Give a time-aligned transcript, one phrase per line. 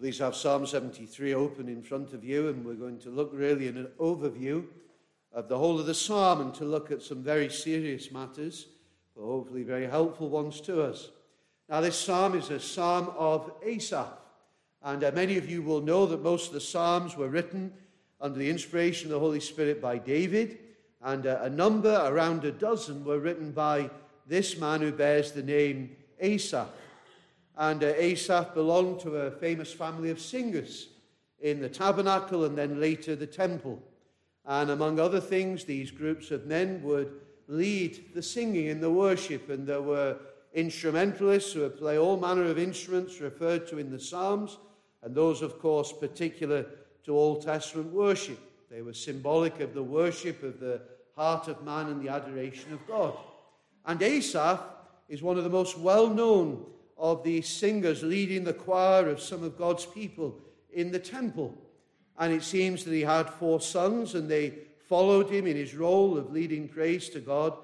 [0.00, 3.68] Please have Psalm 73 open in front of you, and we're going to look really
[3.68, 4.64] in an overview
[5.30, 8.68] of the whole of the psalm and to look at some very serious matters,
[9.14, 11.10] but hopefully very helpful ones to us.
[11.68, 14.08] Now, this psalm is a psalm of Asaph,
[14.82, 17.70] and uh, many of you will know that most of the psalms were written
[18.22, 20.60] under the inspiration of the Holy Spirit by David,
[21.02, 23.90] and uh, a number, around a dozen, were written by
[24.26, 26.68] this man who bears the name Asaph.
[27.56, 30.88] And uh, Asaph belonged to a famous family of singers
[31.40, 33.82] in the tabernacle and then later the temple.
[34.46, 37.12] And among other things, these groups of men would
[37.48, 40.16] lead the singing in the worship, and there were
[40.54, 44.58] instrumentalists who would play all manner of instruments referred to in the Psalms,
[45.02, 46.66] and those, of course, particular
[47.04, 48.38] to Old Testament worship.
[48.70, 50.80] They were symbolic of the worship of the
[51.16, 53.16] heart of man and the adoration of God.
[53.84, 54.60] And Asaph
[55.08, 56.64] is one of the most well known
[57.00, 60.38] of the singers leading the choir of some of God's people
[60.72, 61.56] in the temple.
[62.18, 64.52] And it seems that he had four sons, and they
[64.86, 67.54] followed him in his role of leading praise to God.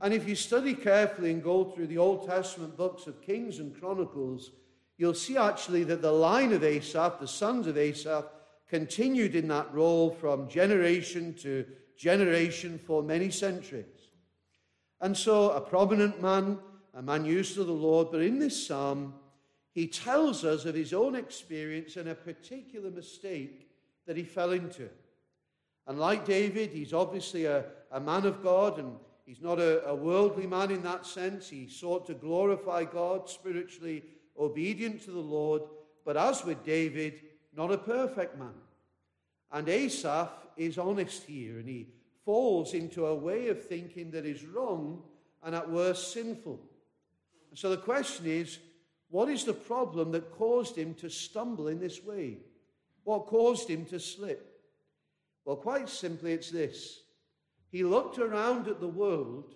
[0.00, 3.78] And if you study carefully and go through the Old Testament books of Kings and
[3.78, 4.52] Chronicles,
[4.96, 8.26] you'll see actually that the line of Asaph, the sons of Asaph,
[8.68, 11.64] continued in that role from generation to
[11.96, 13.86] generation for many centuries.
[15.00, 16.58] And so, a prominent man
[16.96, 19.14] a man used to the Lord, but in this psalm,
[19.72, 23.68] he tells us of his own experience and a particular mistake
[24.06, 24.88] that he fell into.
[25.86, 29.94] And like David, he's obviously a, a man of God, and he's not a, a
[29.94, 31.50] worldly man in that sense.
[31.50, 34.02] He sought to glorify God, spiritually
[34.38, 35.62] obedient to the Lord,
[36.06, 37.20] but as with David,
[37.54, 38.54] not a perfect man.
[39.52, 41.88] And Asaph is honest here, and he
[42.24, 45.02] falls into a way of thinking that is wrong
[45.42, 46.58] and at worst sinful.
[47.54, 48.58] So the question is
[49.08, 52.38] what is the problem that caused him to stumble in this way?
[53.04, 54.60] What caused him to slip?
[55.44, 57.02] Well, quite simply, it's this.
[57.70, 59.54] He looked around at the world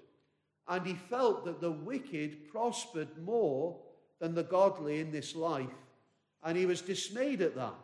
[0.68, 3.80] and he felt that the wicked prospered more
[4.20, 5.66] than the godly in this life,
[6.44, 7.74] and he was dismayed at that.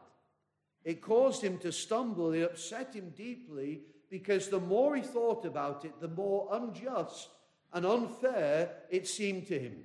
[0.84, 5.84] It caused him to stumble, it upset him deeply because the more he thought about
[5.84, 7.28] it, the more unjust
[7.72, 9.82] and unfair it seemed to him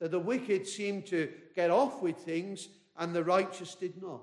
[0.00, 2.68] that the wicked seemed to get off with things
[2.98, 4.22] and the righteous did not.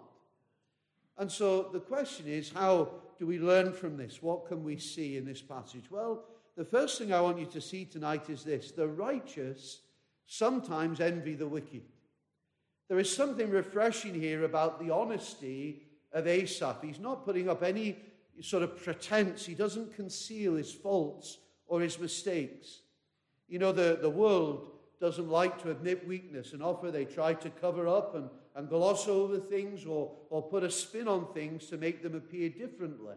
[1.17, 4.21] And so the question is how do we learn from this?
[4.21, 5.85] What can we see in this passage?
[5.89, 9.81] Well, the first thing I want you to see tonight is this the righteous
[10.25, 11.83] sometimes envy the wicked.
[12.87, 15.83] There is something refreshing here about the honesty
[16.13, 16.81] of Asaph.
[16.81, 17.97] He's not putting up any
[18.41, 22.81] sort of pretense, he doesn't conceal his faults or his mistakes.
[23.47, 27.49] You know, the, the world doesn't like to admit weakness, and often they try to
[27.49, 31.77] cover up and, and gloss over things or, or put a spin on things to
[31.77, 33.15] make them appear differently.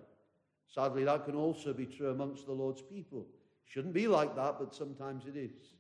[0.67, 3.27] Sadly, that can also be true amongst the Lord's people.
[3.65, 5.75] Shouldn't be like that, but sometimes it is.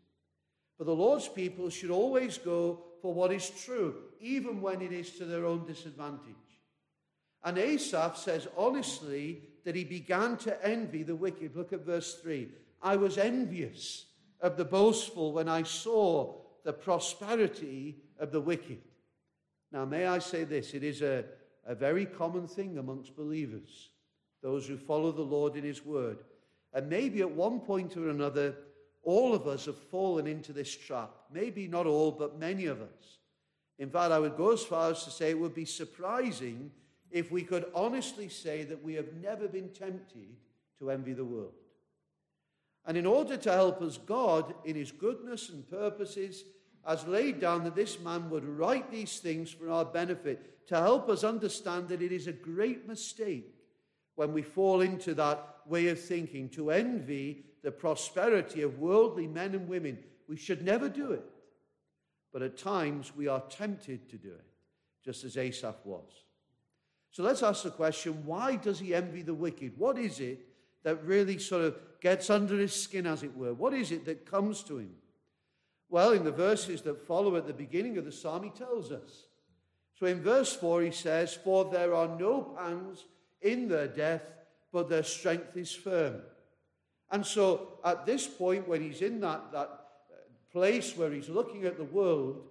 [0.78, 5.11] But the Lord's people should always go for what is true, even when it is
[5.19, 6.34] to their own disadvantage.
[7.44, 11.56] And Asaph says honestly that he began to envy the wicked.
[11.56, 12.49] Look at verse 3.
[12.82, 14.06] I was envious
[14.41, 18.81] of the boastful when I saw the prosperity of the wicked.
[19.73, 20.75] Now, may I say this?
[20.75, 21.25] It is a,
[21.67, 23.91] a very common thing amongst believers,
[24.43, 26.19] those who follow the Lord in His word.
[26.73, 28.55] And maybe at one point or another,
[29.03, 31.11] all of us have fallen into this trap.
[31.33, 33.19] Maybe not all, but many of us.
[33.79, 36.71] In fact, I would go as far as to say it would be surprising
[37.11, 40.37] if we could honestly say that we have never been tempted
[40.79, 41.55] to envy the world.
[42.87, 46.45] And in order to help us, God, in his goodness and purposes,
[46.87, 51.09] has laid down that this man would write these things for our benefit, to help
[51.09, 53.55] us understand that it is a great mistake
[54.15, 59.55] when we fall into that way of thinking, to envy the prosperity of worldly men
[59.55, 59.99] and women.
[60.29, 61.25] We should never do it.
[62.33, 64.47] But at times we are tempted to do it,
[65.05, 66.09] just as Asaph was.
[67.11, 69.73] So let's ask the question why does he envy the wicked?
[69.76, 70.47] What is it
[70.85, 73.55] that really sort of gets under his skin, as it were?
[73.55, 74.94] What is it that comes to him?
[75.88, 79.26] Well, in the verses that follow at the beginning of the psalm, he tells us.
[79.99, 83.05] So in verse 4, he says, For there are no pangs
[83.43, 84.23] in their death,
[84.73, 86.23] but their strength is firm.
[87.11, 90.17] And so at this point, when he's in that, that uh,
[90.52, 92.44] place where he's looking at the world,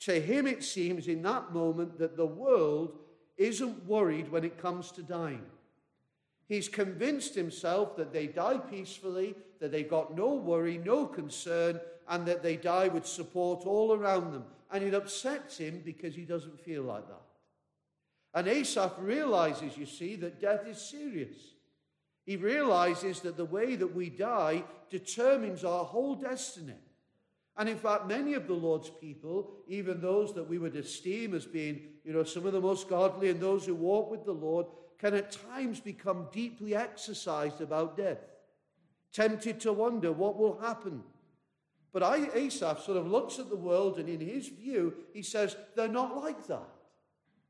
[0.00, 2.98] to him it seems in that moment that the world
[3.36, 5.44] isn't worried when it comes to dying.
[6.50, 12.26] He's convinced himself that they die peacefully, that they've got no worry, no concern, and
[12.26, 14.42] that they die with support all around them.
[14.72, 17.22] And it upsets him because he doesn't feel like that.
[18.34, 21.36] And Asaph realizes, you see, that death is serious.
[22.26, 26.74] He realizes that the way that we die determines our whole destiny.
[27.56, 31.46] And in fact, many of the Lord's people, even those that we would esteem as
[31.46, 34.66] being, you know, some of the most godly and those who walk with the Lord,
[35.00, 38.18] can at times become deeply exercised about death,
[39.12, 41.02] tempted to wonder what will happen.
[41.92, 42.02] But
[42.34, 46.22] Asaph sort of looks at the world, and in his view, he says, they're not
[46.22, 46.68] like that.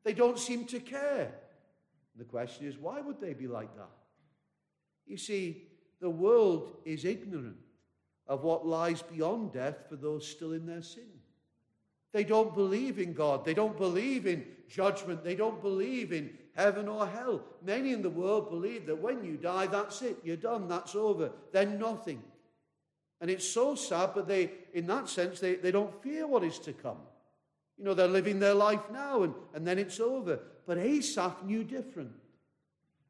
[0.04, 1.34] They don't seem to care.
[2.16, 3.90] The question is, why would they be like that?
[5.06, 5.64] You see,
[6.00, 7.56] the world is ignorant
[8.26, 11.08] of what lies beyond death for those still in their sin.
[12.12, 13.44] They don't believe in God.
[13.44, 15.24] They don't believe in judgment.
[15.24, 17.42] They don't believe in heaven or hell.
[17.64, 20.18] Many in the world believe that when you die, that's it.
[20.24, 20.68] You're done.
[20.68, 21.30] That's over.
[21.52, 22.22] Then nothing.
[23.20, 26.58] And it's so sad, but they, in that sense, they, they don't fear what is
[26.60, 26.98] to come.
[27.76, 30.40] You know, they're living their life now and, and then it's over.
[30.66, 32.12] But Asaph knew different.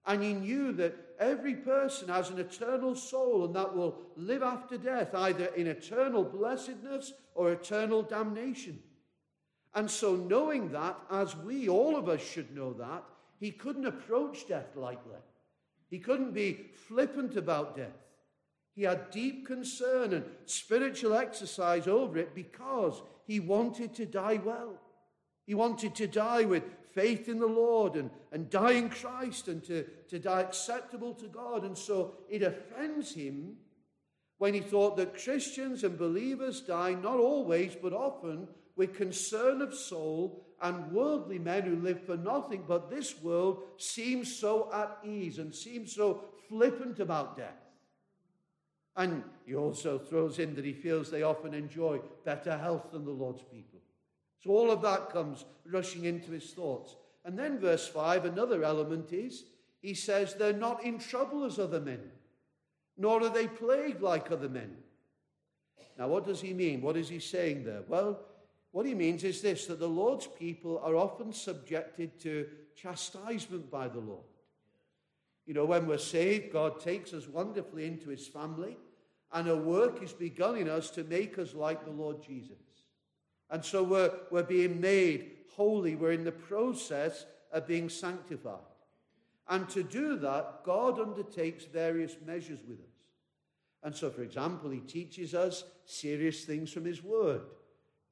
[0.06, 4.78] And he knew that every person has an eternal soul and that will live after
[4.78, 8.80] death, either in eternal blessedness or eternal damnation.
[9.74, 13.04] And so, knowing that, as we, all of us, should know that,
[13.40, 15.16] he couldn't approach death lightly.
[15.88, 17.88] He couldn't be flippant about death.
[18.76, 24.74] He had deep concern and spiritual exercise over it because he wanted to die well.
[25.46, 26.62] He wanted to die with
[26.94, 31.26] faith in the Lord and, and die in Christ and to, to die acceptable to
[31.26, 31.64] God.
[31.64, 33.56] And so it offends him
[34.38, 39.74] when he thought that Christians and believers die not always, but often with concern of
[39.74, 45.38] soul and worldly men who live for nothing but this world seem so at ease
[45.38, 47.60] and seem so flippant about death.
[48.96, 53.10] And he also throws in that he feels they often enjoy better health than the
[53.10, 53.80] Lord's people.
[54.42, 56.96] So all of that comes rushing into his thoughts.
[57.24, 59.44] And then, verse 5, another element is
[59.80, 62.00] he says they're not in trouble as other men,
[62.96, 64.76] nor are they plagued like other men.
[65.98, 66.80] Now, what does he mean?
[66.80, 67.82] What is he saying there?
[67.86, 68.20] Well,
[68.72, 72.46] what he means is this that the Lord's people are often subjected to
[72.76, 74.24] chastisement by the Lord.
[75.46, 78.76] You know, when we're saved, God takes us wonderfully into his family,
[79.32, 82.56] and a work is begun in us to make us like the Lord Jesus.
[83.50, 85.96] And so we're, we're being made holy.
[85.96, 88.58] We're in the process of being sanctified.
[89.48, 92.86] And to do that, God undertakes various measures with us.
[93.82, 97.42] And so, for example, he teaches us serious things from his word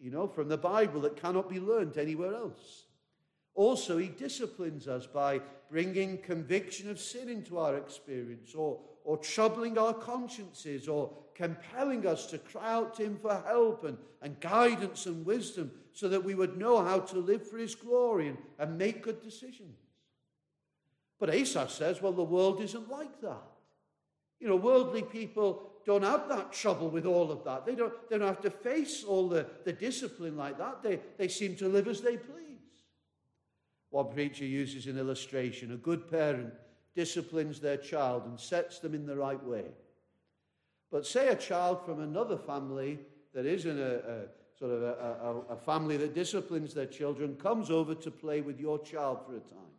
[0.01, 2.85] you know, from the Bible that cannot be learned anywhere else.
[3.55, 5.41] Also, he disciplines us by
[5.71, 12.27] bringing conviction of sin into our experience or, or troubling our consciences or compelling us
[12.27, 16.35] to cry out to him for help and, and guidance and wisdom so that we
[16.35, 19.77] would know how to live for his glory and, and make good decisions.
[21.19, 23.43] But Asaph says, well, the world isn't like that.
[24.39, 27.65] You know, worldly people don't have that trouble with all of that.
[27.65, 30.83] They don't, they don't have to face all the, the discipline like that.
[30.83, 32.85] They, they seem to live as they please.
[33.89, 35.73] One preacher uses an illustration.
[35.73, 36.53] A good parent
[36.95, 39.65] disciplines their child and sets them in the right way.
[40.93, 42.99] But say a child from another family
[43.33, 47.71] that isn't a, a sort of a, a, a family that disciplines their children comes
[47.71, 49.78] over to play with your child for a time.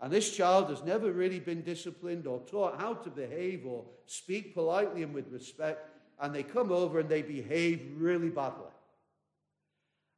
[0.00, 4.52] And this child has never really been disciplined or taught how to behave or speak
[4.54, 5.88] politely and with respect.
[6.20, 8.66] And they come over and they behave really badly.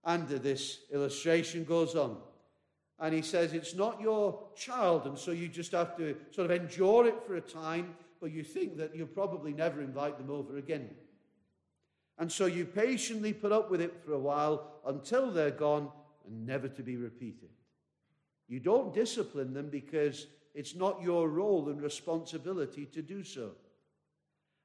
[0.04, 2.16] And this illustration goes on.
[3.00, 6.60] And he says, It's not your child, and so you just have to sort of
[6.60, 10.56] endure it for a time, but you think that you'll probably never invite them over
[10.56, 10.90] again.
[12.18, 15.90] And so you patiently put up with it for a while until they're gone
[16.26, 17.50] and never to be repeated.
[18.48, 23.50] You don't discipline them because it's not your role and responsibility to do so.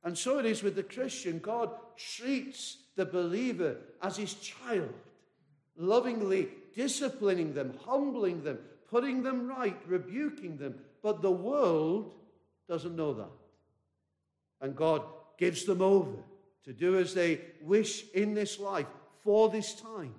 [0.03, 1.39] And so it is with the Christian.
[1.39, 4.93] God treats the believer as his child,
[5.77, 8.57] lovingly disciplining them, humbling them,
[8.89, 10.75] putting them right, rebuking them.
[11.01, 12.13] But the world
[12.67, 13.31] doesn't know that.
[14.61, 15.03] And God
[15.37, 16.17] gives them over
[16.65, 18.87] to do as they wish in this life
[19.23, 20.13] for this time.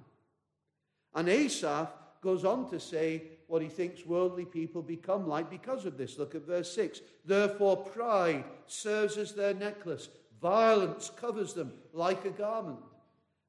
[1.14, 1.88] And Asaph
[2.20, 6.18] goes on to say, what he thinks worldly people become like because of this.
[6.18, 7.00] Look at verse 6.
[7.24, 10.08] Therefore, pride serves as their necklace,
[10.40, 12.78] violence covers them like a garment.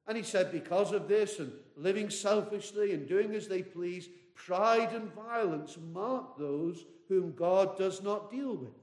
[0.06, 4.92] And he said, because of this and living selfishly and doing as they please, pride
[4.92, 8.74] and violence mark those whom God does not deal with.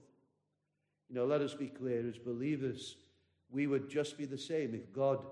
[1.10, 2.98] You know, let us be clear as believers,
[3.51, 5.24] we would just be the same if God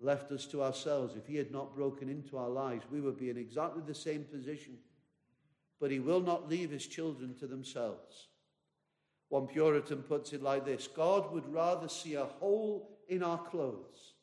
[0.00, 1.16] left us to ourselves.
[1.16, 4.24] If He had not broken into our lives, we would be in exactly the same
[4.24, 4.78] position.
[5.80, 8.28] But he will not leave his children to themselves.
[9.28, 14.14] One Puritan puts it like this God would rather see a hole in our clothes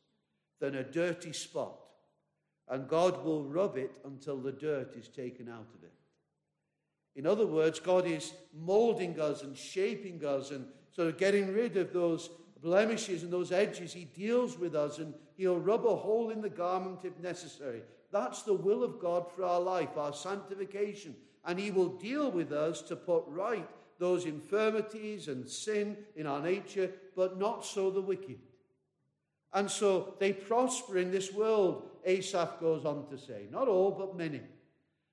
[0.59, 1.77] than a dirty spot,
[2.69, 5.93] and God will rub it until the dirt is taken out of it.
[7.15, 11.77] In other words, God is molding us and shaping us and sort of getting rid
[11.77, 12.29] of those
[12.61, 13.93] blemishes and those edges.
[13.93, 17.81] He deals with us and He'll rub a hole in the garment if necessary.
[18.11, 21.15] That's the will of God for our life, our sanctification.
[21.45, 26.41] And He will deal with us to put right those infirmities and sin in our
[26.41, 28.39] nature, but not so the wicked.
[29.53, 33.47] And so they prosper in this world, Asaph goes on to say.
[33.51, 34.41] Not all, but many.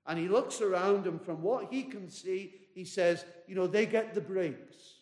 [0.07, 3.87] And he looks around, and from what he can see, he says, you know, they
[3.87, 4.95] get the breaks.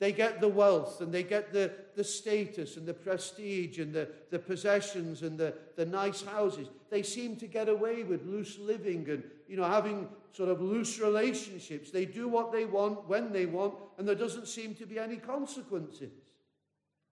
[0.00, 4.08] They get the wealth and they get the, the status and the prestige and the,
[4.30, 6.68] the possessions and the, the nice houses.
[6.90, 10.98] They seem to get away with loose living and, you know, having sort of loose
[10.98, 11.90] relationships.
[11.90, 15.16] They do what they want when they want, and there doesn't seem to be any
[15.16, 16.12] consequences.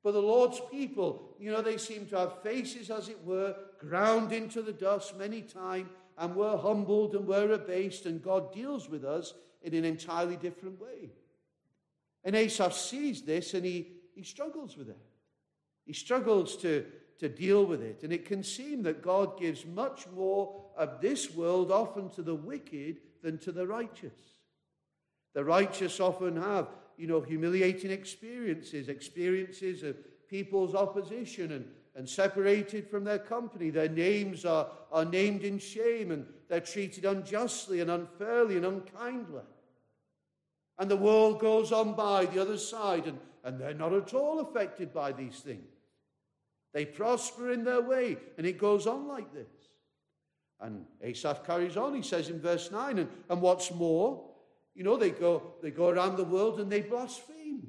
[0.03, 4.33] But the Lord's people, you know, they seem to have faces, as it were, ground
[4.33, 5.89] into the dust many times,
[6.19, 10.81] and we're humbled and we're abased, and God deals with us in an entirely different
[10.81, 11.11] way.
[12.25, 14.99] And Asaph sees this and he, he struggles with it.
[15.85, 16.85] He struggles to,
[17.19, 18.03] to deal with it.
[18.03, 22.35] And it can seem that God gives much more of this world often to the
[22.35, 24.15] wicked than to the righteous.
[25.35, 29.97] The righteous often have, you know, humiliating experiences, experiences of
[30.29, 31.65] people's opposition and,
[31.95, 33.71] and separated from their company.
[33.71, 39.43] Their names are, are named in shame and they're treated unjustly and unfairly and unkindly.
[40.79, 44.41] And the world goes on by the other side, and, and they're not at all
[44.41, 45.71] affected by these things.
[46.73, 49.47] They prosper in their way, and it goes on like this.
[50.63, 51.95] And Asaph carries on.
[51.95, 54.25] He says in verse 9, and, and what's more,
[54.75, 57.67] you know, they go, they go around the world and they blaspheme.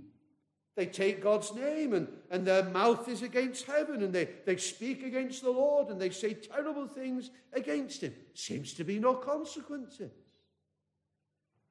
[0.76, 5.04] They take God's name and, and their mouth is against heaven and they, they speak
[5.04, 8.14] against the Lord and they say terrible things against him.
[8.34, 10.12] Seems to be no consequences.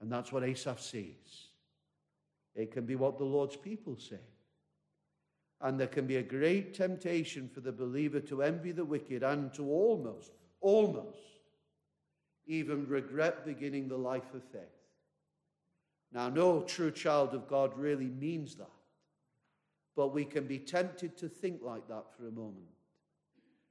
[0.00, 1.48] And that's what Asaph sees.
[2.54, 4.20] It can be what the Lord's people say.
[5.60, 9.54] And there can be a great temptation for the believer to envy the wicked and
[9.54, 11.18] to almost, almost,
[12.46, 14.62] even regret beginning the life of faith.
[16.12, 18.70] Now, no true child of God really means that.
[19.94, 22.72] But we can be tempted to think like that for a moment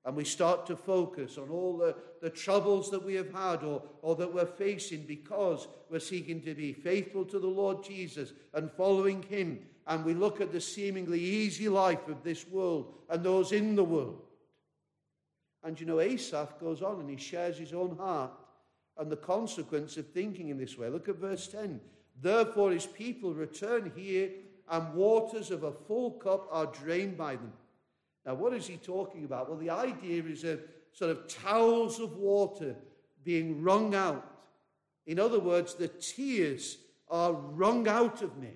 [0.05, 3.83] and we start to focus on all the, the troubles that we have had or,
[4.01, 8.71] or that we're facing because we're seeking to be faithful to the Lord Jesus and
[8.71, 13.51] following Him, and we look at the seemingly easy life of this world and those
[13.51, 14.23] in the world.
[15.63, 18.31] And you know, Asaph goes on and he shares his own heart
[18.97, 20.89] and the consequence of thinking in this way.
[20.89, 21.79] Look at verse 10.
[22.21, 24.29] Therefore, his people return here,
[24.69, 27.51] and waters of a full cup are drained by them.
[28.25, 29.49] Now, what is he talking about?
[29.49, 30.61] Well, the idea is of
[30.93, 32.75] sort of towels of water
[33.23, 34.25] being wrung out.
[35.07, 36.77] In other words, the tears
[37.09, 38.53] are wrung out of me.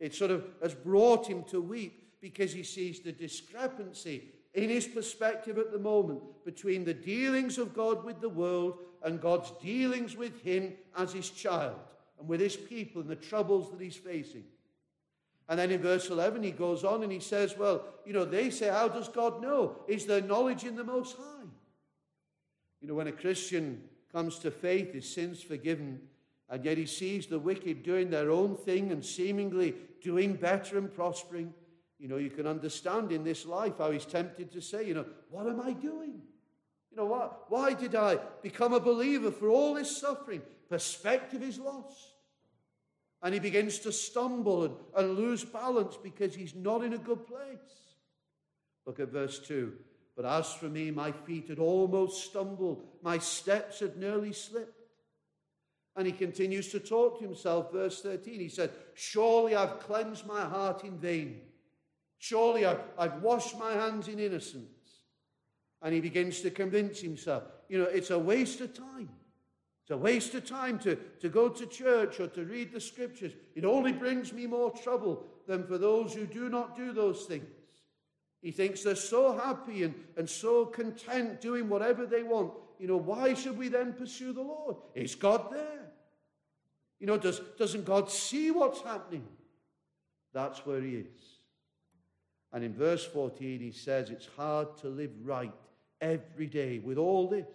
[0.00, 4.22] It sort of has brought him to weep because he sees the discrepancy
[4.58, 9.20] in his perspective at the moment between the dealings of God with the world and
[9.20, 11.78] God's dealings with him as his child
[12.18, 14.44] and with his people and the troubles that he's facing.
[15.48, 18.50] And then in verse 11, he goes on and he says, Well, you know, they
[18.50, 19.76] say, How does God know?
[19.86, 21.46] Is there knowledge in the Most High?
[22.80, 26.00] You know, when a Christian comes to faith, his sins forgiven,
[26.50, 30.92] and yet he sees the wicked doing their own thing and seemingly doing better and
[30.92, 31.54] prospering,
[31.98, 35.06] you know, you can understand in this life how he's tempted to say, You know,
[35.30, 36.22] what am I doing?
[36.90, 40.42] You know, what, why did I become a believer for all this suffering?
[40.68, 42.14] Perspective is lost.
[43.22, 47.26] And he begins to stumble and, and lose balance because he's not in a good
[47.26, 47.58] place.
[48.86, 49.72] Look at verse 2.
[50.16, 54.74] But as for me, my feet had almost stumbled, my steps had nearly slipped.
[55.96, 58.38] And he continues to talk to himself, verse 13.
[58.38, 61.40] He said, Surely I've cleansed my heart in vain.
[62.18, 64.66] Surely I've, I've washed my hands in innocence.
[65.80, 69.08] And he begins to convince himself, you know, it's a waste of time.
[69.82, 73.32] It's a waste of time to, to go to church or to read the scriptures.
[73.54, 77.46] It only brings me more trouble than for those who do not do those things.
[78.42, 82.52] He thinks they're so happy and, and so content doing whatever they want.
[82.78, 84.76] You know, why should we then pursue the Lord?
[84.94, 85.92] Is God there?
[87.00, 89.26] You know, does, doesn't God see what's happening?
[90.32, 91.37] That's where he is.
[92.52, 95.52] And in verse 14, he says it's hard to live right
[96.00, 97.46] every day with all this.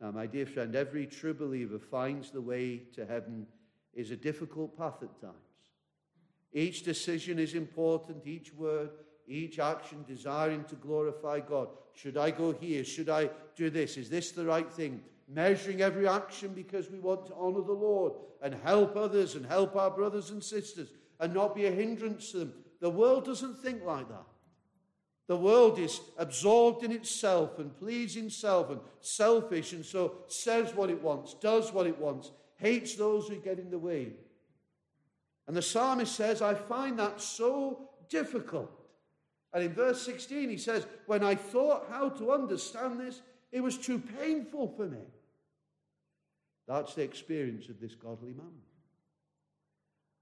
[0.00, 3.46] Now, my dear friend, every true believer finds the way to heaven
[3.94, 5.34] is a difficult path at times.
[6.52, 8.90] Each decision is important, each word,
[9.26, 11.68] each action desiring to glorify God.
[11.94, 12.82] Should I go here?
[12.82, 13.96] Should I do this?
[13.96, 15.02] Is this the right thing?
[15.28, 19.76] Measuring every action because we want to honor the Lord and help others and help
[19.76, 20.88] our brothers and sisters
[21.20, 22.54] and not be a hindrance to them.
[22.80, 24.26] The world doesn't think like that.
[25.28, 30.90] The world is absorbed in itself and pleasing self and selfish, and so says what
[30.90, 34.08] it wants, does what it wants, hates those who get in the way.
[35.46, 38.70] And the psalmist says, I find that so difficult.
[39.52, 43.20] And in verse 16, he says, When I thought how to understand this,
[43.52, 45.02] it was too painful for me.
[46.68, 48.52] That's the experience of this godly man.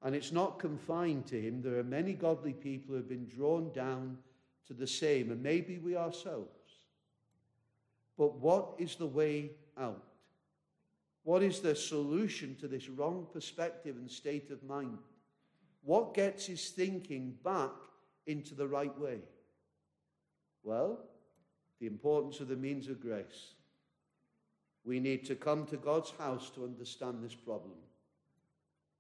[0.03, 1.61] And it's not confined to him.
[1.61, 4.19] There are many godly people who have been drawn down
[4.67, 6.51] to the same, and maybe we ourselves.
[8.17, 10.03] But what is the way out?
[11.25, 14.99] What is the solution to this wrong perspective and state of mind?
[15.83, 17.73] What gets his thinking back
[18.27, 19.19] into the right way?
[20.63, 20.99] Well,
[21.81, 23.55] the importance of the means of grace.
[24.85, 27.75] We need to come to God's house to understand this problem.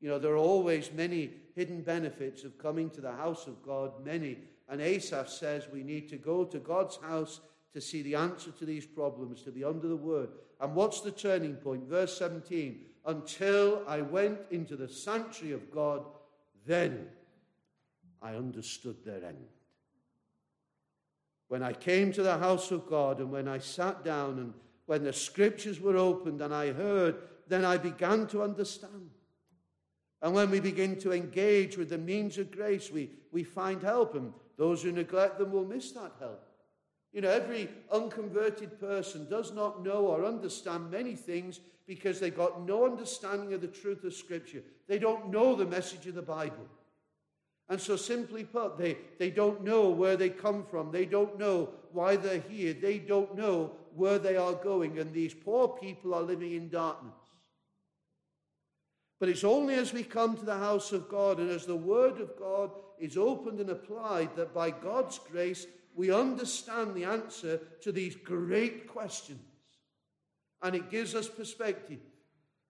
[0.00, 4.05] You know, there are always many hidden benefits of coming to the house of God,
[4.05, 4.38] many.
[4.69, 7.40] And Asaph says we need to go to God's house
[7.73, 10.31] to see the answer to these problems, to be under the word.
[10.61, 11.88] And what's the turning point?
[11.88, 16.05] Verse 17 Until I went into the sanctuary of God
[16.69, 17.09] then
[18.21, 19.49] I understood their end.
[21.49, 25.02] When I came to the house of God and when I sat down and when
[25.02, 27.17] the scriptures were opened and I heard,
[27.49, 29.11] then I began to understand.
[30.20, 34.14] And when we begin to engage with the means of grace, we, we find help,
[34.14, 36.44] and those who neglect them will miss that help.
[37.12, 42.66] You know, every unconverted person does not know or understand many things because they got
[42.66, 44.62] no understanding of the truth of Scripture.
[44.88, 46.66] They don't know the message of the Bible.
[47.70, 50.90] And so, simply put, they, they don't know where they come from.
[50.90, 52.72] They don't know why they're here.
[52.72, 54.98] They don't know where they are going.
[54.98, 57.12] And these poor people are living in darkness.
[59.20, 62.20] But it's only as we come to the house of God and as the Word
[62.20, 67.90] of God is opened and applied that by God's grace we understand the answer to
[67.90, 69.40] these great questions.
[70.62, 71.98] And it gives us perspective.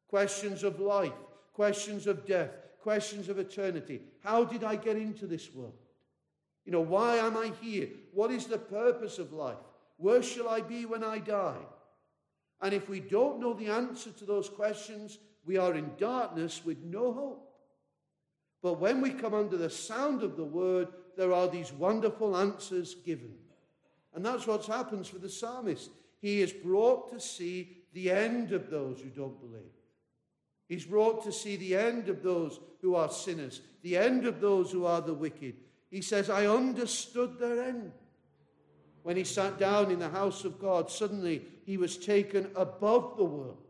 [0.08, 1.12] Questions of life,
[1.52, 4.00] questions of death, questions of eternity.
[4.24, 5.76] How did I get into this world?
[6.64, 7.88] You know, why am I here?
[8.12, 9.56] What is the purpose of life?
[9.98, 11.60] Where shall I be when I die?
[12.60, 16.82] And if we don't know the answer to those questions, we are in darkness with
[16.84, 17.48] no hope.
[18.62, 22.94] But when we come under the sound of the word, there are these wonderful answers
[22.94, 23.34] given.
[24.14, 25.90] And that's what happens for the psalmist.
[26.20, 29.72] He is brought to see the end of those who don't believe.
[30.68, 34.70] He's brought to see the end of those who are sinners, the end of those
[34.70, 35.54] who are the wicked.
[35.90, 37.92] He says, I understood their end.
[39.02, 43.24] When he sat down in the house of God, suddenly he was taken above the
[43.24, 43.67] world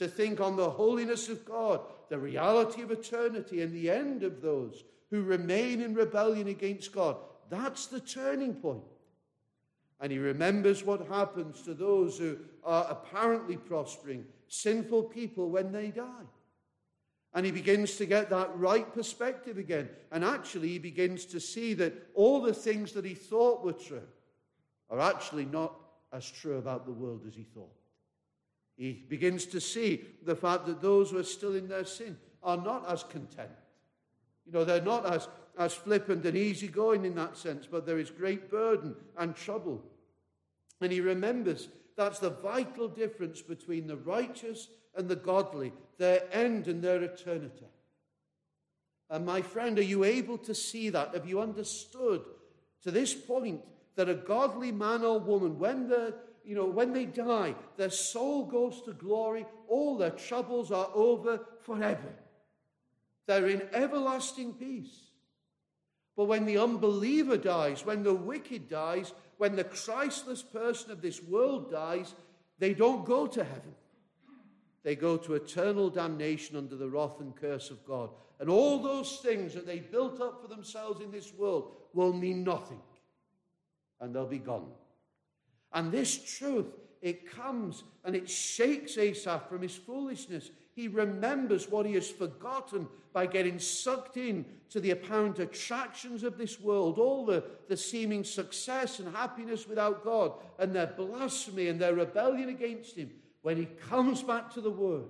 [0.00, 4.40] to think on the holiness of God, the reality of eternity, and the end of
[4.40, 7.16] those who remain in rebellion against God.
[7.50, 8.82] That's the turning point.
[10.00, 15.88] And he remembers what happens to those who are apparently prospering, sinful people, when they
[15.88, 16.24] die.
[17.34, 19.90] And he begins to get that right perspective again.
[20.10, 24.08] And actually, he begins to see that all the things that he thought were true
[24.88, 25.74] are actually not
[26.10, 27.79] as true about the world as he thought.
[28.80, 32.56] He begins to see the fact that those who are still in their sin are
[32.56, 33.50] not as content.
[34.46, 38.08] You know, they're not as, as flippant and easygoing in that sense, but there is
[38.08, 39.84] great burden and trouble.
[40.80, 46.66] And he remembers that's the vital difference between the righteous and the godly, their end
[46.66, 47.66] and their eternity.
[49.10, 51.12] And my friend, are you able to see that?
[51.12, 52.22] Have you understood
[52.84, 53.60] to this point
[53.96, 56.12] that a godly man or woman, when they
[56.44, 61.40] you know, when they die, their soul goes to glory, all their troubles are over
[61.62, 62.14] forever.
[63.26, 65.10] They're in everlasting peace.
[66.16, 71.22] But when the unbeliever dies, when the wicked dies, when the Christless person of this
[71.22, 72.14] world dies,
[72.58, 73.74] they don't go to heaven.
[74.82, 78.10] They go to eternal damnation under the wrath and curse of God.
[78.38, 82.42] And all those things that they built up for themselves in this world will mean
[82.42, 82.80] nothing.
[84.00, 84.70] And they'll be gone.
[85.72, 86.66] And this truth,
[87.02, 90.50] it comes and it shakes Asaph from his foolishness.
[90.74, 96.38] He remembers what he has forgotten by getting sucked in to the apparent attractions of
[96.38, 101.80] this world, all the, the seeming success and happiness without God, and their blasphemy and
[101.80, 103.10] their rebellion against him.
[103.42, 105.08] when he comes back to the Word,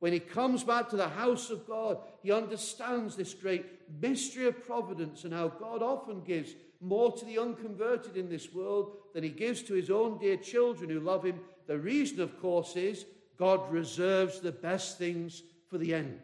[0.00, 3.64] when he comes back to the house of God, he understands this great
[4.00, 6.54] mystery of providence and how God often gives
[6.84, 10.90] more to the unconverted in this world than he gives to his own dear children
[10.90, 11.40] who love him.
[11.66, 13.06] The reason, of course, is
[13.38, 16.20] God reserves the best things for the end.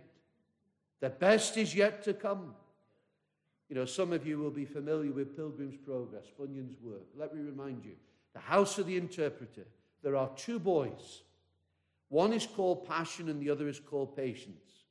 [1.01, 2.55] The best is yet to come.
[3.69, 7.07] You know, some of you will be familiar with Pilgrim's Progress, Bunyan's work.
[7.17, 7.93] Let me remind you
[8.35, 9.67] the house of the interpreter,
[10.03, 11.23] there are two boys.
[12.09, 14.85] One is called passion and the other is called patience.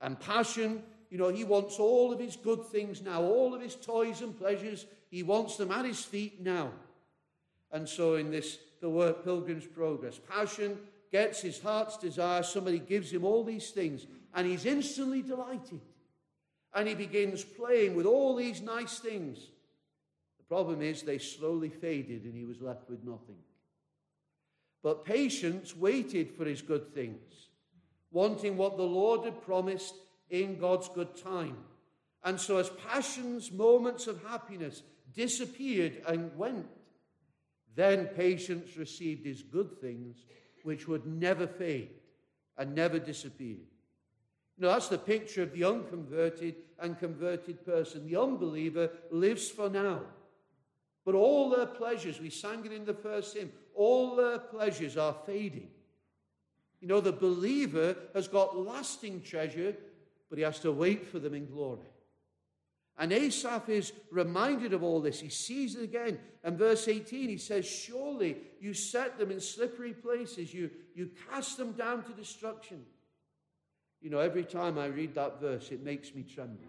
[0.00, 0.82] And passion,
[1.14, 4.36] you know, he wants all of his good things now, all of his toys and
[4.36, 6.72] pleasures, he wants them at his feet now.
[7.70, 10.76] And so in this, the work Pilgrim's Progress, passion
[11.12, 15.80] gets his heart's desire, somebody gives him all these things, and he's instantly delighted.
[16.74, 19.38] And he begins playing with all these nice things.
[20.38, 23.38] The problem is they slowly faded and he was left with nothing.
[24.82, 27.50] But patience waited for his good things,
[28.10, 29.94] wanting what the Lord had promised
[30.30, 31.56] in God's good time.
[32.22, 34.82] And so, as passion's moments of happiness
[35.14, 36.66] disappeared and went,
[37.74, 40.24] then patience received his good things,
[40.62, 41.90] which would never fade
[42.56, 43.58] and never disappear.
[44.56, 48.06] Know, that's the picture of the unconverted and converted person.
[48.06, 50.00] The unbeliever lives for now.
[51.04, 55.16] But all their pleasures, we sang it in the first hymn, all their pleasures are
[55.26, 55.68] fading.
[56.80, 59.74] You know, the believer has got lasting treasure,
[60.34, 61.86] but he has to wait for them in glory.
[62.98, 65.20] And Asaph is reminded of all this.
[65.20, 66.18] He sees it again.
[66.42, 71.56] And verse 18, he says, Surely you set them in slippery places, you, you cast
[71.56, 72.84] them down to destruction.
[74.02, 76.64] You know, every time I read that verse, it makes me tremble.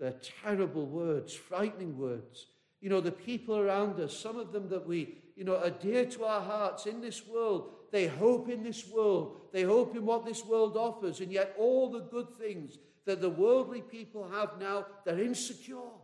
[0.00, 2.46] They're terrible words, frightening words.
[2.80, 6.04] You know, the people around us, some of them that we, you know, are dear
[6.06, 9.40] to our hearts in this world, they hope in this world.
[9.52, 11.20] They hope in what this world offers.
[11.20, 15.94] And yet, all the good things that the worldly people have now, they're insecure.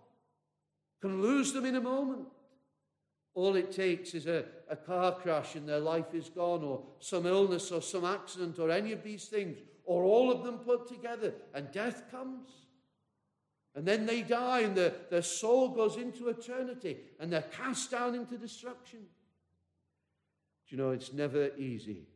[1.00, 2.28] Can lose them in a moment.
[3.34, 7.26] All it takes is a, a car crash and their life is gone, or some
[7.26, 11.34] illness, or some accident, or any of these things or all of them put together,
[11.54, 12.48] and death comes.
[13.74, 18.14] And then they die, and the, their soul goes into eternity, and they're cast down
[18.14, 19.00] into destruction.
[20.72, 22.06] You know, it's never easy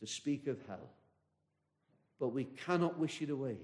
[0.00, 0.90] to speak of hell,
[2.18, 3.56] but we cannot wish it away.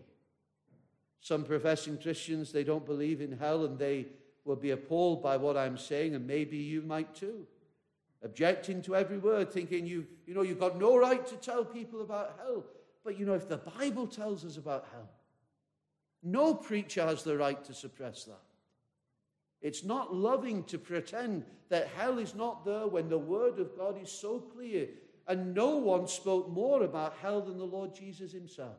[1.19, 4.07] Some professing Christians, they don't believe in hell, and they
[4.45, 7.45] will be appalled by what I'm saying, and maybe you might too.
[8.23, 12.01] Objecting to every word, thinking you, you know, you've got no right to tell people
[12.01, 12.65] about hell.
[13.05, 15.11] But you know, if the Bible tells us about hell,
[16.23, 18.43] no preacher has the right to suppress that.
[19.62, 24.01] It's not loving to pretend that hell is not there when the Word of God
[24.01, 24.88] is so clear.
[25.27, 28.77] And no one spoke more about hell than the Lord Jesus himself.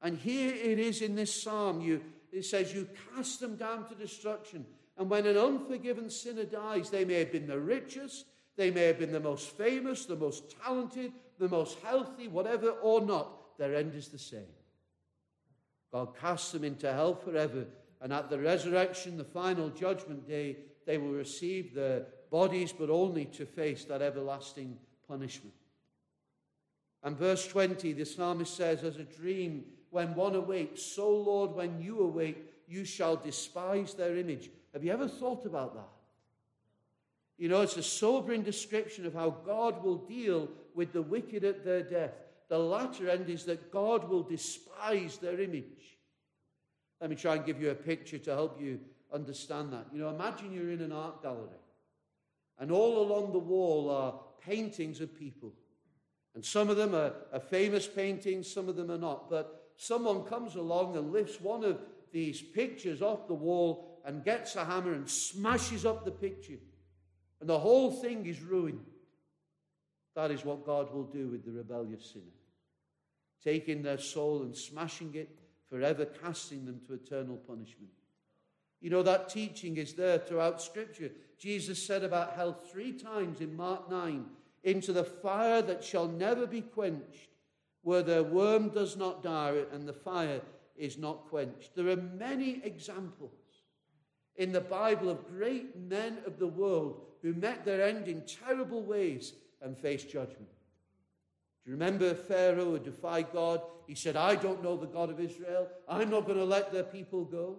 [0.00, 1.80] And here it is in this psalm.
[1.80, 4.64] You, it says, You cast them down to destruction.
[4.96, 8.98] And when an unforgiven sinner dies, they may have been the richest, they may have
[8.98, 13.94] been the most famous, the most talented, the most healthy, whatever or not, their end
[13.94, 14.42] is the same.
[15.92, 17.66] God casts them into hell forever,
[18.02, 23.26] and at the resurrection, the final judgment day, they will receive their bodies, but only
[23.26, 25.54] to face that everlasting punishment.
[27.04, 31.80] And verse 20, the psalmist says, As a dream, when one awakes, so, Lord, when
[31.80, 34.50] you awake, you shall despise their image.
[34.72, 35.88] Have you ever thought about that?
[37.38, 41.64] You know, it's a sobering description of how God will deal with the wicked at
[41.64, 42.14] their death.
[42.48, 45.91] The latter end is that God will despise their image.
[47.02, 48.78] Let me try and give you a picture to help you
[49.12, 49.86] understand that.
[49.92, 51.48] You know, imagine you're in an art gallery,
[52.60, 55.52] and all along the wall are paintings of people.
[56.36, 59.28] And some of them are, are famous paintings, some of them are not.
[59.28, 61.80] But someone comes along and lifts one of
[62.12, 66.60] these pictures off the wall and gets a hammer and smashes up the picture.
[67.40, 68.86] And the whole thing is ruined.
[70.14, 72.24] That is what God will do with the rebellious sinner.
[73.42, 75.41] Taking their soul and smashing it,
[75.72, 77.90] forever casting them to eternal punishment.
[78.82, 81.10] You know, that teaching is there throughout Scripture.
[81.38, 84.26] Jesus said about hell three times in Mark 9
[84.64, 87.30] into the fire that shall never be quenched,
[87.80, 90.42] where the worm does not die and the fire
[90.76, 91.74] is not quenched.
[91.74, 93.32] There are many examples
[94.36, 98.82] in the Bible of great men of the world who met their end in terrible
[98.82, 99.32] ways
[99.62, 100.48] and face judgment.
[101.64, 103.60] Do you remember Pharaoh who defied God?
[103.86, 105.68] He said, I don't know the God of Israel.
[105.88, 107.58] I'm not going to let their people go.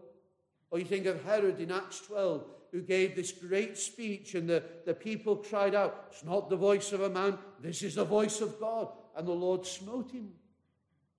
[0.71, 2.43] Or you think of Herod in Acts 12.
[2.73, 6.91] who gave this great speech, and the, the people cried out, It's not the voice
[6.91, 8.89] of a man, this is the voice of God.
[9.15, 10.31] And the Lord smote him,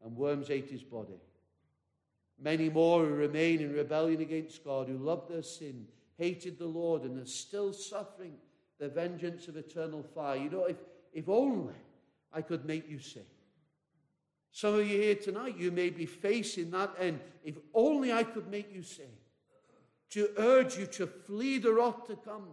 [0.05, 1.21] and worms ate his body.
[2.43, 5.87] Many more who remain in rebellion against God, who love their sin,
[6.19, 8.35] hated the Lord, and are still suffering
[8.81, 10.37] the vengeance of eternal fire.
[10.37, 10.79] You know, if,
[11.13, 11.73] if only
[12.35, 13.23] I could make you say.
[14.51, 17.21] Some of you here tonight, you may be facing that end.
[17.45, 19.09] If only I could make you say,
[20.11, 22.47] to urge you to flee the wrath to come.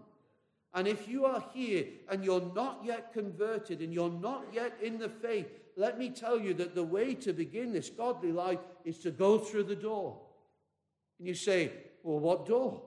[0.73, 4.97] And if you are here and you're not yet converted and you're not yet in
[4.97, 8.97] the faith, let me tell you that the way to begin this godly life is
[8.99, 10.19] to go through the door.
[11.19, 11.71] And you say,
[12.03, 12.81] Well, what door?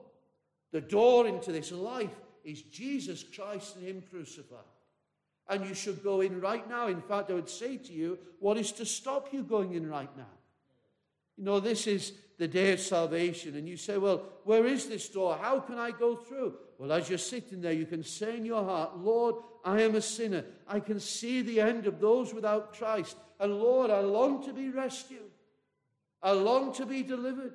[0.71, 4.59] The door into this life is Jesus Christ and Him crucified.
[5.47, 6.87] And you should go in right now.
[6.87, 10.09] In fact, I would say to you, what is to stop you going in right
[10.17, 10.23] now?
[11.37, 13.55] You know, this is the day of salvation.
[13.55, 15.37] And you say, Well, where is this door?
[15.39, 16.55] How can I go through?
[16.77, 20.01] Well, as you're sitting there, you can say in your heart, Lord, I am a
[20.01, 20.43] sinner.
[20.67, 23.17] I can see the end of those without Christ.
[23.39, 25.19] And Lord, I long to be rescued.
[26.21, 27.53] I long to be delivered.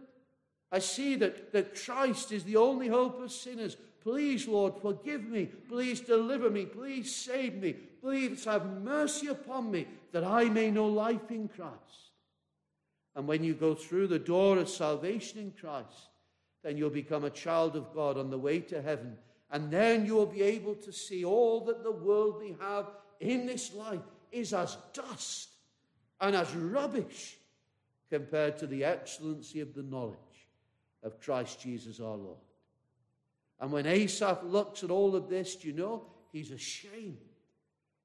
[0.73, 3.77] I see that, that Christ is the only hope of sinners.
[4.03, 5.47] Please, Lord, forgive me.
[5.69, 6.65] Please deliver me.
[6.65, 7.73] Please save me.
[7.73, 12.11] Please have mercy upon me that I may know life in Christ.
[13.15, 16.09] And when you go through the door of salvation in Christ,
[16.63, 19.17] then you'll become a child of God on the way to heaven.
[19.51, 22.87] And then you will be able to see all that the world we have
[23.19, 25.51] in this life is as dust
[26.21, 27.37] and as rubbish
[28.11, 30.17] compared to the excellency of the knowledge
[31.03, 32.39] of Christ Jesus our Lord.
[33.61, 36.07] And when Asaph looks at all of this, do you know?
[36.33, 37.19] He's ashamed.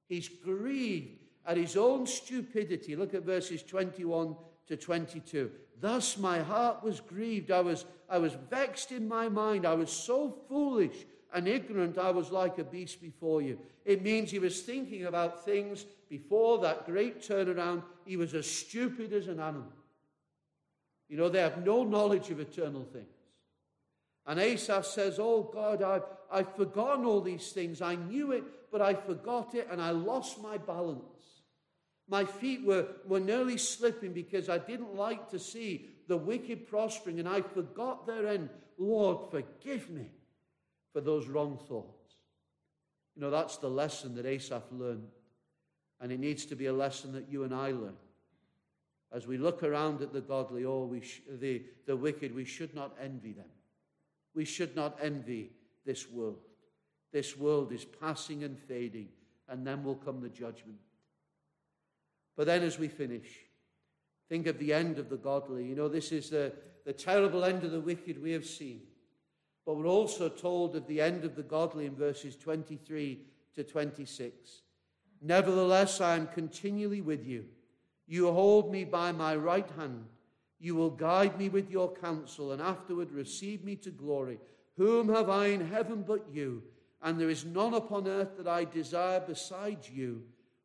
[0.08, 2.96] He's grieved at his own stupidity.
[2.96, 4.36] Look at verses 21
[4.68, 5.50] to 22.
[5.80, 7.50] Thus my heart was grieved.
[7.50, 9.66] I was, I was vexed in my mind.
[9.66, 13.58] I was so foolish and ignorant, I was like a beast before you.
[13.84, 17.82] It means he was thinking about things before that great turnaround.
[18.06, 19.72] He was as stupid as an animal.
[21.08, 23.15] You know, they have no knowledge of eternal things.
[24.26, 27.80] And Asaph says, Oh God, I've, I've forgotten all these things.
[27.80, 31.02] I knew it, but I forgot it, and I lost my balance.
[32.08, 37.18] My feet were, were nearly slipping because I didn't like to see the wicked prospering,
[37.18, 38.48] and I forgot their end.
[38.78, 40.10] Lord, forgive me
[40.92, 42.14] for those wrong thoughts.
[43.14, 45.08] You know, that's the lesson that Asaph learned.
[46.00, 47.96] And it needs to be a lesson that you and I learn.
[49.12, 52.44] As we look around at the godly or oh, we sh- the, the wicked, we
[52.44, 53.46] should not envy them.
[54.36, 55.50] We should not envy
[55.86, 56.38] this world.
[57.10, 59.08] This world is passing and fading,
[59.48, 60.78] and then will come the judgment.
[62.36, 63.28] But then, as we finish,
[64.28, 65.64] think of the end of the godly.
[65.64, 66.52] You know, this is the,
[66.84, 68.82] the terrible end of the wicked we have seen.
[69.64, 73.20] But we're also told of the end of the godly in verses 23
[73.54, 74.62] to 26.
[75.22, 77.46] Nevertheless, I am continually with you.
[78.06, 80.04] You hold me by my right hand.
[80.58, 84.38] You will guide me with your counsel, and afterward receive me to glory.
[84.76, 86.62] Whom have I in heaven but you?
[87.02, 90.22] And there is none upon earth that I desire besides you.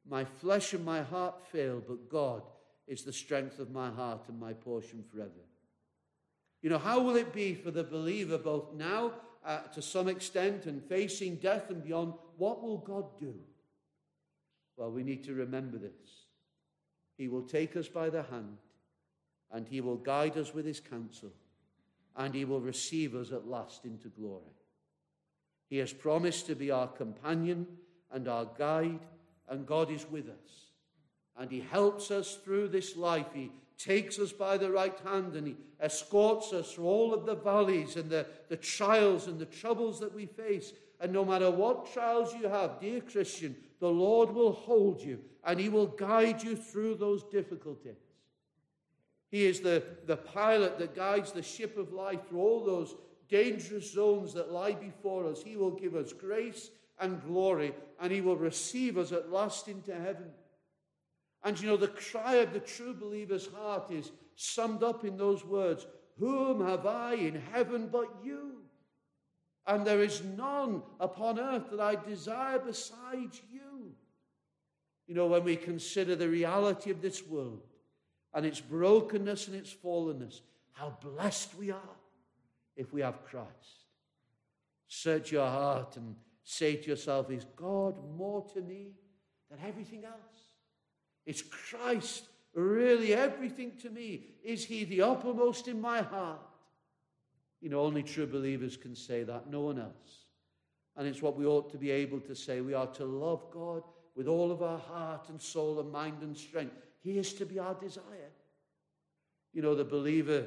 [0.10, 2.44] My flesh and my heart fail, but God
[2.88, 5.32] is the strength of my heart and my portion forever.
[6.62, 9.14] You know, how will it be for the believer both now,
[9.46, 12.14] uh, to some extent, and facing death and beyond?
[12.38, 13.34] What will God do?
[14.78, 16.26] Well, we need to remember this.
[17.18, 18.58] He will take us by the hand,
[19.54, 21.32] and He will guide us with His counsel,
[22.16, 24.56] and He will receive us at last into glory.
[25.70, 27.66] He has promised to be our companion
[28.12, 29.00] and our guide
[29.48, 30.72] and God is with us.
[31.38, 33.28] And He helps us through this life.
[33.34, 37.36] He takes us by the right hand and He escorts us through all of the
[37.36, 40.74] valleys and the, the trials and the troubles that we face.
[41.00, 45.60] And no matter what trials you have, dear Christian, the Lord will hold you and
[45.60, 47.96] He will guide you through those difficulties.
[49.32, 52.96] He is the, the pilot that guides the ship of life through all those
[53.30, 55.42] dangerous zones that lie before us.
[55.42, 59.94] He will give us grace and glory, and he will receive us at last into
[59.94, 60.30] heaven.
[61.44, 65.46] And you know, the cry of the true believer's heart is summed up in those
[65.46, 65.88] words
[66.20, 68.58] Whom have I in heaven but you?
[69.66, 73.94] And there is none upon earth that I desire besides you.
[75.08, 77.62] You know, when we consider the reality of this world
[78.34, 80.42] and its brokenness and its fallenness,
[80.74, 81.98] how blessed we are
[82.76, 83.86] if we have Christ.
[84.88, 88.92] Search your heart and say to yourself, Is God more to me
[89.50, 90.16] than everything else?
[91.26, 94.26] Is Christ really everything to me?
[94.44, 96.40] Is He the uppermost in my heart?
[97.62, 100.26] You know, only true believers can say that, no one else.
[100.98, 102.62] And it's what we ought to be able to say.
[102.62, 103.84] We are to love God
[104.16, 106.91] with all of our heart and soul and mind and strength.
[107.02, 108.32] He is to be our desire.
[109.54, 110.46] You know, the believer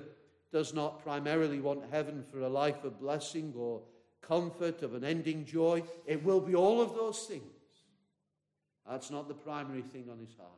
[0.52, 3.82] does not primarily want heaven for a life of blessing or
[4.22, 5.82] comfort, of unending joy.
[6.06, 7.42] It will be all of those things.
[8.88, 10.50] That's not the primary thing on his heart.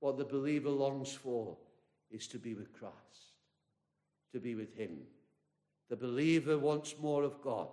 [0.00, 1.56] What the believer longs for
[2.10, 2.94] is to be with Christ,
[4.32, 4.98] to be with Him.
[5.88, 7.68] The believer wants more of God.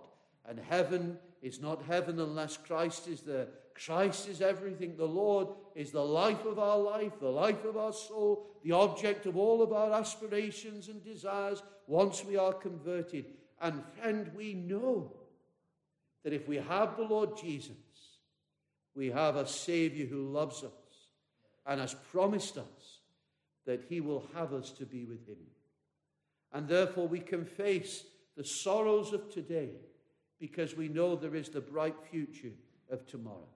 [0.48, 3.48] And heaven is not heaven unless Christ is there.
[3.84, 4.96] Christ is everything.
[4.96, 9.24] The Lord is the life of our life, the life of our soul, the object
[9.24, 13.24] of all of our aspirations and desires once we are converted.
[13.60, 15.14] And friend, we know
[16.24, 17.76] that if we have the Lord Jesus,
[18.94, 20.72] we have a Savior who loves us
[21.64, 22.98] and has promised us
[23.64, 25.38] that He will have us to be with Him.
[26.52, 28.04] And therefore, we can face
[28.36, 29.70] the sorrows of today
[30.38, 32.52] because we know there is the bright future
[32.90, 33.48] of tomorrow.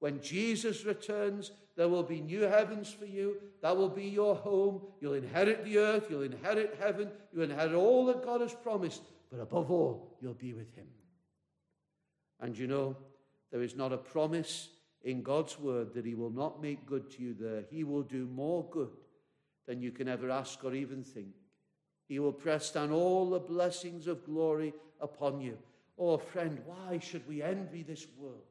[0.00, 3.36] When Jesus returns, there will be new heavens for you.
[3.62, 4.80] That will be your home.
[5.00, 6.06] You'll inherit the earth.
[6.10, 7.10] You'll inherit heaven.
[7.32, 9.02] You'll inherit all that God has promised.
[9.30, 10.86] But above all, you'll be with Him.
[12.40, 12.96] And you know,
[13.52, 14.70] there is not a promise
[15.02, 17.64] in God's word that He will not make good to you there.
[17.70, 18.90] He will do more good
[19.66, 21.28] than you can ever ask or even think.
[22.08, 25.56] He will press down all the blessings of glory upon you.
[25.96, 28.49] Oh, friend, why should we envy this world,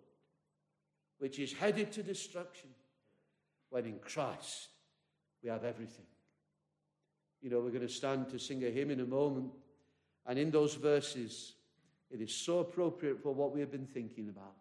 [1.20, 2.70] which is headed to destruction,
[3.70, 4.70] when in Christ
[5.44, 6.06] we have everything?
[7.42, 9.52] You know, we're going to stand to sing a hymn in a moment,
[10.26, 11.54] and in those verses,
[12.10, 14.56] it is so appropriate for what we have been thinking about.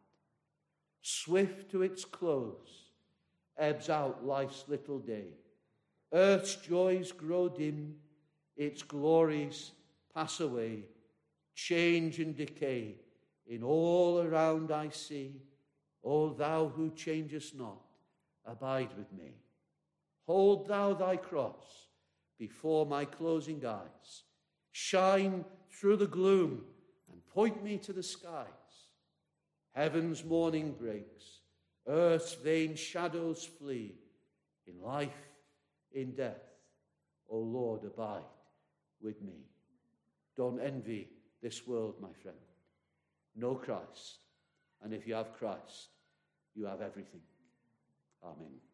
[1.00, 2.90] Swift to its close,
[3.56, 5.28] ebbs out life's little day.
[6.12, 7.96] Earth's joys grow dim,
[8.56, 9.72] its glories
[10.14, 10.84] pass away
[11.58, 12.94] change and decay
[13.48, 15.42] in all around I see.
[16.10, 17.84] O thou who changest not,
[18.46, 19.34] abide with me.
[20.24, 21.88] Hold thou thy cross
[22.38, 24.22] before my closing eyes.
[24.72, 26.64] Shine through the gloom
[27.12, 28.46] and point me to the skies.
[29.74, 31.40] Heaven's morning breaks,
[31.86, 33.94] earth's vain shadows flee.
[34.66, 35.28] In life,
[35.92, 36.42] in death,
[37.28, 38.22] O Lord, abide
[39.02, 39.44] with me.
[40.38, 41.10] Don't envy
[41.42, 42.38] this world, my friend.
[43.36, 44.20] Know Christ.
[44.82, 45.88] And if you have Christ,
[46.54, 47.20] you have everything.
[48.24, 48.67] Amen.